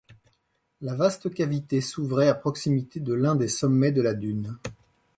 La 0.81 0.95
vaste 0.95 1.31
cavité 1.31 1.79
s'ouvrait 1.79 2.27
à 2.27 2.33
proximité 2.33 2.99
de 2.99 3.13
l'un 3.13 3.35
des 3.35 3.47
sommets 3.47 3.91
de 3.91 4.01
la 4.01 4.15
dune. 4.15 4.57